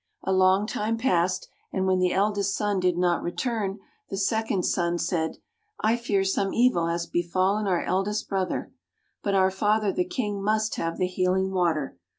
A 0.23 0.33
long 0.33 0.65
time 0.65 0.97
passed, 0.97 1.47
and 1.71 1.85
when 1.85 1.99
the 1.99 2.11
eldest 2.11 2.55
son 2.57 2.79
did 2.79 2.97
not 2.97 3.21
return, 3.21 3.77
the 4.09 4.17
second 4.17 4.63
son 4.63 4.97
said," 4.97 5.37
I 5.79 5.95
fear 5.95 6.23
some 6.23 6.55
evil 6.55 6.87
has 6.87 7.05
befallen 7.05 7.67
our 7.67 7.83
eldest 7.83 8.27
brother. 8.27 8.73
But 9.21 9.35
our 9.35 9.51
father, 9.51 9.91
the 9.93 10.03
King, 10.05 10.41
must 10.41 10.73
have 10.77 10.97
the 10.97 11.05
healing 11.05 11.51
water. 11.51 11.99